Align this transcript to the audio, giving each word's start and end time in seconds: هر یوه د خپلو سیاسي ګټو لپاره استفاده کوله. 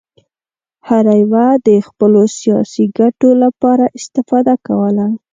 هر 0.87 1.05
یوه 1.21 1.47
د 1.67 1.69
خپلو 1.87 2.21
سیاسي 2.39 2.85
ګټو 2.99 3.29
لپاره 3.43 3.85
استفاده 3.99 4.53
کوله. 4.67 5.05